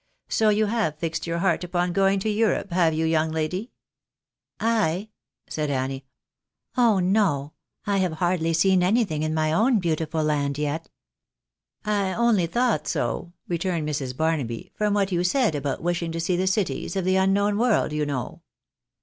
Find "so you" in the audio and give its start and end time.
0.29-0.65